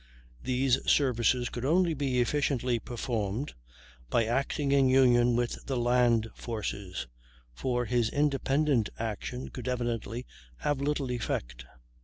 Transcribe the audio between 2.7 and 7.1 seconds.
performed by acting in union with the land forces,